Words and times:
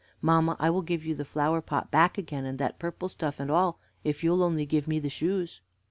Mamma, 0.19 0.57
I 0.59 0.71
will 0.71 0.81
give 0.81 1.05
you 1.05 1.13
the 1.13 1.23
flower 1.25 1.61
pot 1.61 1.91
back 1.91 2.17
again, 2.17 2.43
and 2.43 2.57
that 2.57 2.79
purple 2.79 3.07
stuff 3.07 3.39
and 3.39 3.51
all, 3.51 3.77
if 4.03 4.23
you'll 4.23 4.41
only 4.41 4.65
give 4.65 4.87
me 4.87 4.97
the 4.97 5.09
shoes." 5.11 5.61